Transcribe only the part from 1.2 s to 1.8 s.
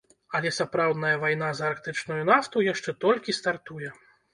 вайна за